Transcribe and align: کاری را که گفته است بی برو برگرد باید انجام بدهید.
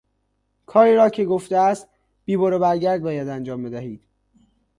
کاری 0.65 0.95
را 0.95 1.09
که 1.09 1.25
گفته 1.25 1.57
است 1.57 1.89
بی 2.25 2.37
برو 2.37 2.59
برگرد 2.59 3.01
باید 3.01 3.27
انجام 3.27 3.63
بدهید. 3.63 4.01